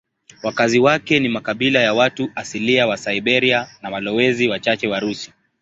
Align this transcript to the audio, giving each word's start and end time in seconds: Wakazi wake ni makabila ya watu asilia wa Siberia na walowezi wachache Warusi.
Wakazi 0.43 0.79
wake 0.79 1.19
ni 1.19 1.29
makabila 1.29 1.79
ya 1.79 1.93
watu 1.93 2.29
asilia 2.35 2.87
wa 2.87 2.97
Siberia 2.97 3.67
na 3.81 3.89
walowezi 3.89 4.47
wachache 4.47 4.87
Warusi. 4.87 5.33